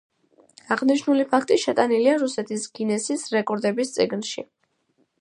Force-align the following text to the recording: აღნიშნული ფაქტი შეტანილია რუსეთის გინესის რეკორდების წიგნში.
აღნიშნული 0.75 1.25
ფაქტი 1.33 1.59
შეტანილია 1.65 2.17
რუსეთის 2.23 2.67
გინესის 2.81 3.29
რეკორდების 3.39 3.97
წიგნში. 3.99 4.49